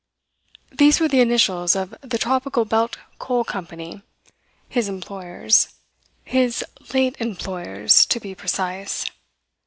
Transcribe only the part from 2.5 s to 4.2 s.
Belt Coal Company,